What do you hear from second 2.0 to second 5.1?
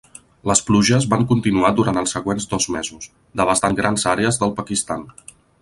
els següents dos mesos, devastant grans àrees del Pakistan.